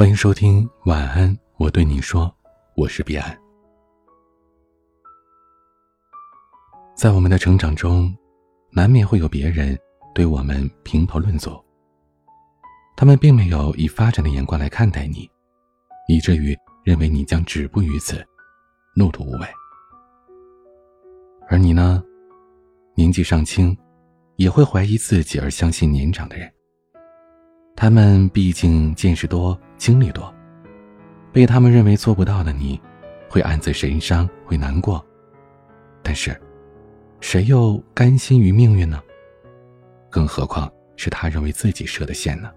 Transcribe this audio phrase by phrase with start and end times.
[0.00, 2.34] 欢迎收听晚安，我对你说，
[2.74, 3.38] 我是彼岸。
[6.96, 8.10] 在我们的成长中，
[8.70, 9.78] 难免会有别人
[10.14, 11.50] 对我们评头论足。
[12.96, 15.30] 他们并没有以发展的眼光来看待你，
[16.08, 18.26] 以至于认为你将止步于此，
[18.96, 19.46] 碌碌无为。
[21.46, 22.02] 而你呢，
[22.94, 23.76] 年纪尚轻，
[24.36, 26.50] 也会怀疑自己而相信年长的人。
[27.80, 30.30] 他们毕竟见识多，经历多，
[31.32, 32.78] 被他们认为做不到的你，
[33.26, 35.02] 会暗自神伤，会难过。
[36.02, 36.38] 但是，
[37.22, 39.02] 谁又甘心于命运呢？
[40.10, 42.50] 更何况是他认为自己设的线呢？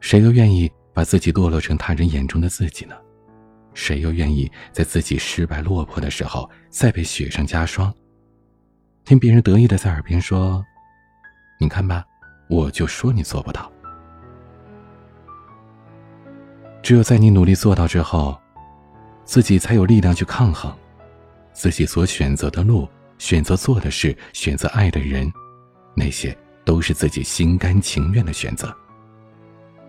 [0.00, 2.96] 谁又愿意把自己堕落成他人眼中的自己呢？
[3.72, 7.94] 谁又愿意在自己失败落魄的时候再被雪上加霜？
[9.04, 10.60] 听别人得意的在耳边说
[11.60, 12.04] ：“你看吧，
[12.50, 13.70] 我就说你做不到。”
[16.88, 18.40] 只有在你努力做到之后，
[19.22, 20.74] 自己才有力量去抗衡，
[21.52, 25.30] 自己所选择的路、选择做的事、选择爱的人，
[25.94, 28.74] 那些都是自己心甘情愿的选择。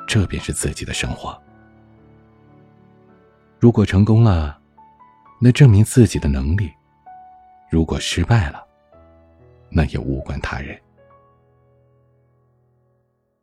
[0.05, 1.41] 这便是自己的生活。
[3.59, 4.59] 如果成功了，
[5.39, 6.67] 那证明自己的能力；
[7.71, 8.61] 如果失败了，
[9.69, 10.77] 那也无关他人。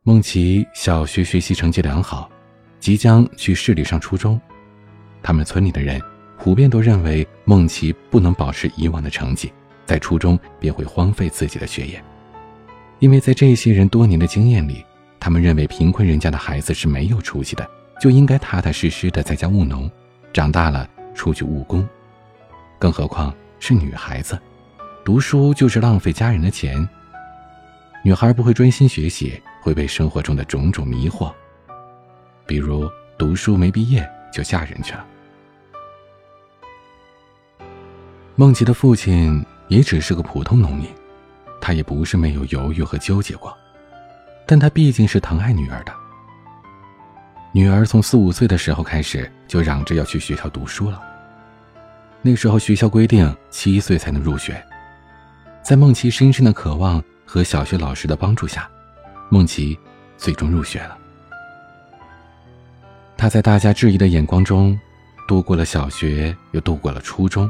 [0.03, 2.29] 梦琪小学学习成绩良好。
[2.79, 4.39] 即将去市里上初中，
[5.21, 6.01] 他们村里的人
[6.37, 9.51] 普遍都认为孟琪不能保持以往的成绩，
[9.85, 12.01] 在初中便会荒废自己的学业。
[12.99, 14.85] 因为在这些人多年的经验里，
[15.19, 17.69] 他们认为贫困人家的孩子是没有出息的，
[17.99, 19.89] 就应该踏踏实实的在家务农，
[20.31, 21.87] 长大了出去务工。
[22.79, 24.39] 更何况是女孩子，
[25.03, 26.87] 读书就是浪费家人的钱。
[28.03, 31.33] 女孩不会专心学习，会被生活中的种种迷惑。
[32.47, 35.05] 比如读书没毕业就嫁人去了。
[38.35, 40.87] 孟琪的父亲也只是个普通农民，
[41.59, 43.55] 他也不是没有犹豫和纠结过，
[44.45, 45.93] 但他毕竟是疼爱女儿的。
[47.51, 51.01] 女儿从四五岁的时候开始就嚷着要去学校读书了。
[52.21, 54.63] 那时候学校规定七岁才能入学，
[55.63, 58.69] 在孟琪深深的渴望和小学老师的帮助下，
[59.29, 59.77] 孟琪
[60.17, 60.97] 最终入学了。
[63.17, 64.79] 他在大家质疑的眼光中，
[65.27, 67.49] 度过了小学，又度过了初中，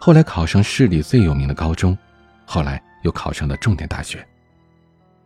[0.00, 1.96] 后来考上市里最有名的高中，
[2.44, 4.26] 后来又考上了重点大学。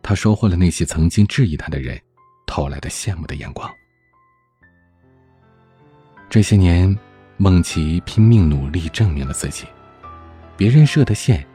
[0.03, 1.99] 他收获了那些曾经质疑他的人
[2.45, 3.69] 投来的羡慕的眼光。
[6.29, 6.95] 这些年，
[7.37, 9.65] 孟琪拼命努力证明了自己，
[10.55, 11.45] 别人设的线，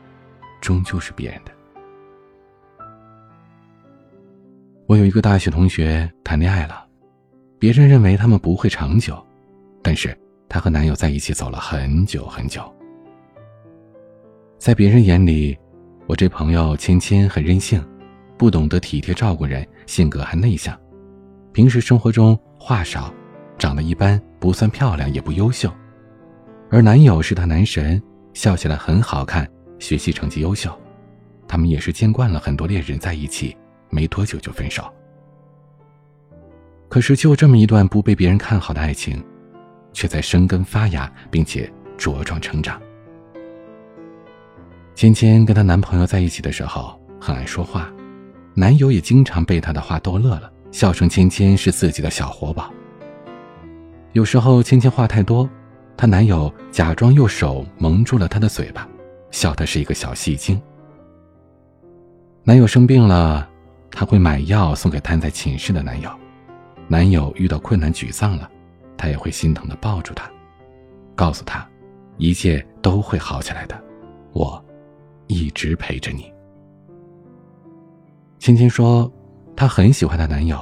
[0.60, 1.53] 终究是别人的。
[4.87, 6.86] 我有一个大学同学谈恋爱了。
[7.59, 9.17] 别人认为他们不会长久，
[9.83, 10.17] 但是
[10.49, 12.62] 她和男友在一起走了很久很久。
[14.59, 15.56] 在别人眼里，
[16.06, 17.83] 我这朋友芊芊很任性，
[18.37, 20.78] 不懂得体贴照顾人，性格还内向，
[21.53, 23.12] 平时生活中话少，
[23.59, 25.73] 长得一般，不算漂亮也不优秀。
[26.71, 28.03] 而男友是她男神，
[28.34, 30.71] 笑起来很好看，学习成绩优秀。
[31.49, 33.56] 他们也是见惯了很多恋人在一起，
[33.88, 34.93] 没多久就分手。
[36.89, 39.23] 可是，就这么一段不被别人看好的爱情，
[39.93, 42.81] 却在生根发芽，并且茁壮成长。
[44.95, 47.93] 芊芊跟她男朋友在一起的时候很爱说话，
[48.55, 52.73] 男友也经常被她的话逗乐了，笑称芊芊是自己的小活宝。
[54.13, 55.47] 有时候芊芊话太多，
[55.97, 58.89] 她男友假装用手蒙住了她的嘴巴，
[59.31, 60.59] 笑她是一个小戏精。
[62.45, 63.47] 男友生病了，
[63.91, 66.11] 她会买药送给瘫在寝室的男友。
[66.89, 68.51] 男友遇到困难沮丧了，
[68.97, 70.31] 她也会心疼的抱住他，
[71.15, 71.69] 告诉他，
[72.17, 73.83] 一切都会好起来的，
[74.33, 74.65] 我
[75.27, 76.33] 一直陪着你。
[78.39, 79.11] 青青说，
[79.57, 80.59] 她很喜欢她男友，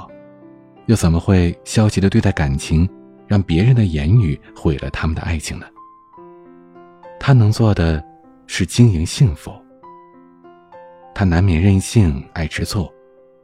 [0.86, 2.88] 又怎么会消极的对待感情，
[3.26, 5.66] 让别人的言语毁了他们的爱情呢？
[7.20, 8.02] 她能做的，
[8.46, 9.52] 是经营幸福。
[11.14, 12.90] 她难免任性爱吃醋。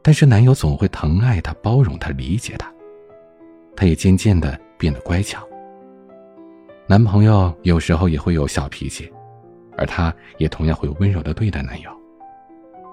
[0.01, 2.71] 但是男友总会疼爱她、包容她、理解她，
[3.75, 5.47] 她也渐渐的变得乖巧。
[6.87, 9.11] 男朋友有时候也会有小脾气，
[9.77, 11.89] 而她也同样会温柔的对待男友。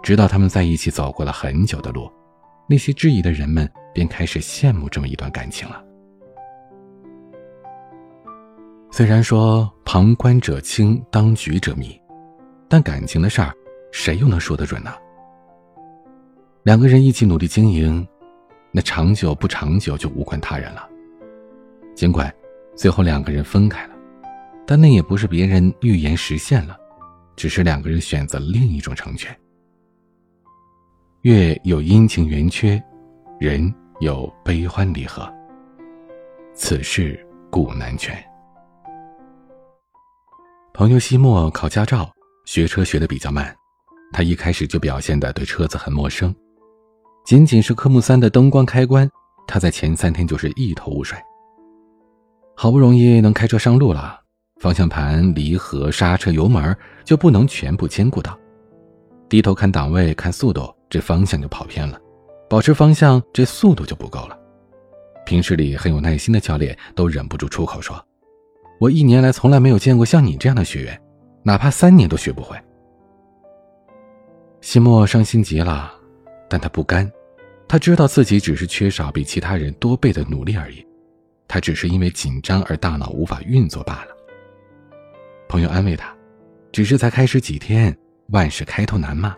[0.02, 2.10] 直到他们在一起走过了很久的路，
[2.69, 5.84] 那些质疑的人们便开始羡慕这么一段感情了。
[8.90, 12.00] 虽然说旁观者清，当局者迷，
[12.69, 13.52] 但感情的事儿，
[13.93, 14.93] 谁又能说得准呢？
[16.64, 18.06] 两个人一起努力经营，
[18.72, 20.88] 那长久不长久就无关他人了。
[21.94, 22.32] 尽管
[22.76, 23.96] 最后两个人分开了，
[24.66, 26.76] 但那也不是别人预言实现了，
[27.37, 29.34] 只是两个人选择另一种成全。
[31.22, 32.81] 月有阴晴圆缺，
[33.40, 35.28] 人有悲欢离合。
[36.55, 37.19] 此事
[37.50, 38.16] 古难全。
[40.75, 42.10] 朋友西莫考驾照，
[42.44, 43.55] 学车学的比较慢，
[44.12, 46.32] 他一开始就表现的对车子很陌生，
[47.28, 49.06] 仅仅是科目三的灯光开关，
[49.46, 51.19] 他在前三天就是一头雾水。
[52.56, 54.19] 好不容易能开车上路了，
[54.62, 58.34] 方向盘、离合、刹车、油门就不能全部兼顾到，
[59.28, 60.75] 低头看档位、看速度。
[60.88, 62.00] 这方向就跑偏了，
[62.48, 64.34] 保持方向，这速度就不够了。
[65.26, 68.02] 平时里很有耐心的教练都忍不住出口说
[68.81, 70.98] ：“我一年来从来没有见过像你这样的学员，
[71.42, 72.56] 哪怕三年都学不会。”
[74.62, 75.92] 西莫伤心极了，
[76.48, 77.06] 但他不甘，
[77.69, 80.85] 他知道自己只是缺少比其他人多倍的努力而已，
[81.47, 84.17] 他只是因为紧张而大脑无法运作罢了。
[85.49, 86.12] 朋友安慰他
[86.73, 87.94] ：“只是才开始几天，
[88.29, 89.37] 万事开头难嘛。”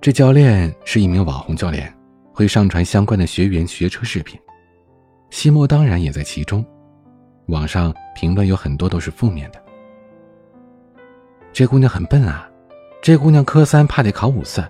[0.00, 1.96] 这教练是一名网红教练，
[2.32, 4.36] 会上传相关的学员学车视频。
[5.30, 6.66] 西莫当然也在其中，
[7.46, 9.62] 网上评论有很多都是负面的。
[11.52, 12.50] 这姑娘很笨啊，
[13.00, 14.64] 这姑娘科三怕得考五次，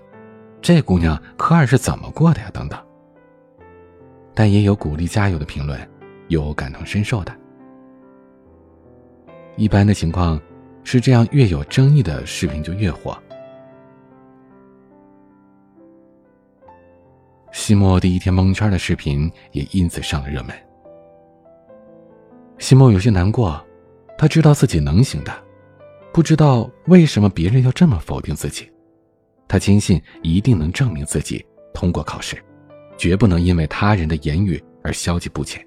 [0.63, 2.49] 这姑娘科二是怎么过的呀？
[2.53, 2.79] 等等。
[4.33, 5.77] 但也有鼓励加油的评论，
[6.29, 7.35] 有感同身受的。
[9.57, 10.41] 一般的情况
[10.85, 13.15] 是这样，越有争议的视频就越火。
[17.51, 20.55] 西莫第一天蒙圈的视频也因此上了热门。
[22.57, 23.61] 西莫有些难过，
[24.17, 25.33] 他知道自己能行的，
[26.13, 28.71] 不知道为什么别人要这么否定自己。
[29.47, 32.37] 他坚信一定能证明自己通过考试，
[32.97, 35.65] 绝不能因为他人的言语而消极不前。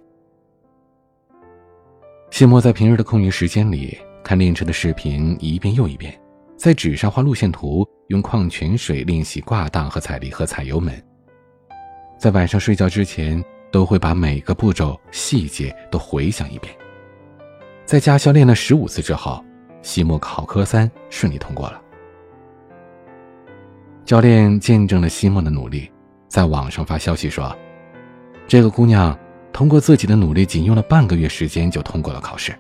[2.30, 6.18] 西莫在平日的空余时间里看练车的视频一遍又一遍，
[6.56, 11.00] 在纸上画路线图，用矿泉水练习挂档和踩离合、踩油门。
[12.18, 16.74] 在晚上睡觉之前，都会把每个步骤细节都回想一遍。
[17.84, 19.44] 在驾校练了十五次之后，
[19.80, 21.80] 西莫考科三顺利通过了。
[24.06, 25.90] 教练见证了西莫的努力，
[26.28, 27.52] 在网上发消息说
[28.46, 29.18] ：“这个姑娘
[29.52, 32.54] 通过自己的努力，仅用了半个月时间就通过了考试。”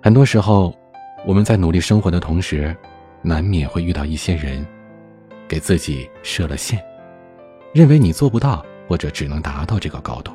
[0.00, 0.72] 很多时候，
[1.26, 2.74] 我们在努力生活的同时，
[3.22, 4.64] 难免会遇到一些人。
[5.48, 6.80] 给自己设了限，
[7.74, 10.30] 认为你做不到或者只能达到这个高度，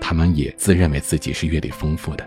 [0.00, 2.26] 他们也自认为自己是阅历丰富的。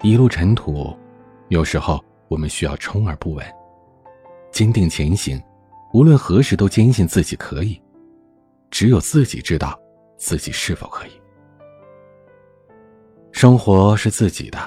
[0.00, 0.96] 一路尘土，
[1.48, 2.00] 有时候
[2.32, 3.46] 我们需要充耳不闻，
[4.50, 5.38] 坚定前行，
[5.92, 7.78] 无论何时都坚信自己可以。
[8.70, 9.78] 只有自己知道
[10.16, 11.10] 自己是否可以。
[13.32, 14.58] 生活是自己的，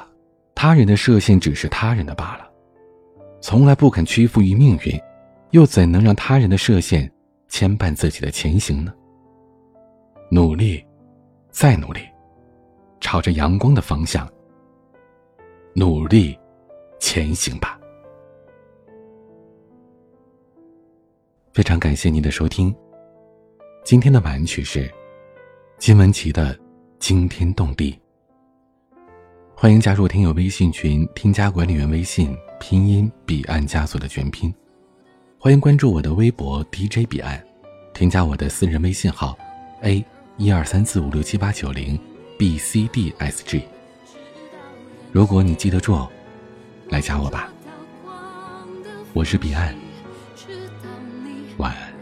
[0.53, 2.47] 他人的设限只是他人的罢了。
[3.41, 5.01] 从来不肯屈服于命运，
[5.49, 7.11] 又怎能让他人的设限
[7.47, 8.93] 牵绊自己的前行呢？
[10.29, 10.85] 努力，
[11.49, 12.01] 再努力，
[12.99, 14.31] 朝着阳光的方向
[15.73, 16.37] 努力
[17.05, 17.79] 前行吧。
[21.53, 22.75] 非常感谢您的收听，
[23.83, 24.91] 今天的晚安曲是
[25.77, 26.51] 金文岐的
[26.97, 27.91] 《惊天动地》。
[29.55, 32.35] 欢迎加入听友微信群，添加管理员微信。
[32.59, 34.51] 拼音彼岸家族的全拼，
[35.37, 37.39] 欢迎关注我的微博 DJ 彼岸，
[37.93, 39.37] 添加我的私人微信号
[39.81, 40.03] A
[40.37, 41.99] 一二三四五六七八九零
[42.39, 43.61] B C D S G。
[45.11, 46.07] 如果你记得住，
[46.89, 47.49] 来加我吧。
[49.13, 49.75] 我是彼岸，
[51.57, 51.95] 晚安。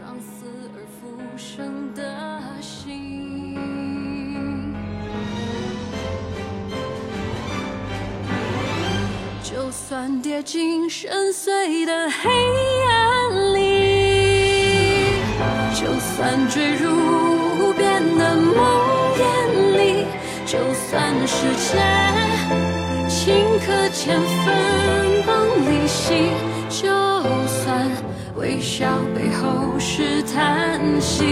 [9.76, 12.30] 算跌进深邃的黑
[12.86, 13.60] 暗里，
[15.74, 18.56] 就算坠入无边的梦
[19.16, 20.06] 魇里，
[20.46, 21.78] 就算世界
[23.24, 23.32] 顷
[23.64, 24.54] 刻间分
[25.24, 25.32] 崩
[25.64, 26.28] 离析，
[26.68, 26.92] 就
[27.46, 27.90] 算
[28.36, 31.24] 微笑背后是叹息，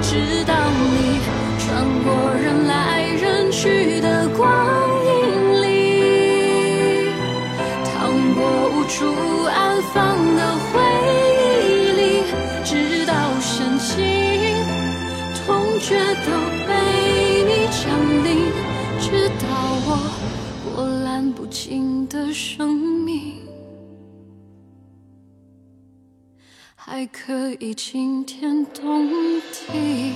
[0.00, 1.20] 直到你
[1.58, 4.48] 穿过人来人去的光
[5.04, 7.10] 阴里，
[7.84, 7.94] 淌
[8.34, 8.86] 过无。
[8.88, 9.04] 处
[9.44, 10.40] 安放的
[10.72, 10.80] 回
[11.60, 12.00] 忆里，
[12.64, 13.92] 直到深情
[15.34, 16.30] 痛觉都
[20.76, 23.36] 波澜不惊的生命。
[26.74, 29.08] 还可以惊天动
[29.50, 30.12] 地。